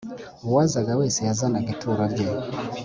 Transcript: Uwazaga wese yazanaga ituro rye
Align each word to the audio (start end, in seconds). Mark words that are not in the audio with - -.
Uwazaga 0.47 0.91
wese 0.99 1.19
yazanaga 1.27 1.69
ituro 1.75 2.03
rye 2.13 2.27